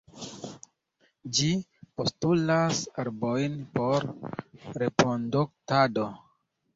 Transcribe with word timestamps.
Ĝi 1.39 1.49
postulas 1.99 2.79
arbojn 3.03 3.59
por 3.75 4.07
reproduktado. 4.85 6.07